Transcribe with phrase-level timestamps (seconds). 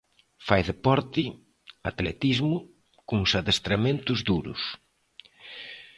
[0.47, 1.23] Fai deporte,
[1.91, 2.57] atletismo,
[3.09, 4.61] cuns adestramentos duros.